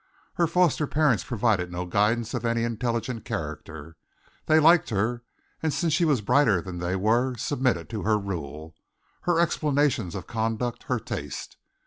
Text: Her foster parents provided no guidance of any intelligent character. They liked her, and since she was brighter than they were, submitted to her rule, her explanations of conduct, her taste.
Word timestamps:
Her 0.33 0.47
foster 0.47 0.87
parents 0.87 1.23
provided 1.23 1.71
no 1.71 1.85
guidance 1.85 2.33
of 2.33 2.43
any 2.43 2.63
intelligent 2.63 3.23
character. 3.23 3.97
They 4.47 4.59
liked 4.59 4.89
her, 4.89 5.21
and 5.61 5.71
since 5.71 5.93
she 5.93 6.05
was 6.05 6.21
brighter 6.21 6.59
than 6.59 6.79
they 6.79 6.95
were, 6.95 7.35
submitted 7.37 7.87
to 7.91 8.01
her 8.01 8.17
rule, 8.17 8.73
her 9.25 9.39
explanations 9.39 10.15
of 10.15 10.25
conduct, 10.25 10.85
her 10.85 10.97
taste. 10.99 11.55